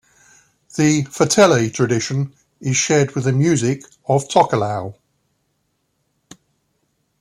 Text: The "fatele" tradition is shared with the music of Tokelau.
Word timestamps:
The 0.77 1.03
"fatele" 1.03 1.71
tradition 1.71 2.33
is 2.59 2.75
shared 2.75 3.13
with 3.13 3.25
the 3.25 3.31
music 3.31 3.83
of 4.09 4.27
Tokelau. 4.29 4.95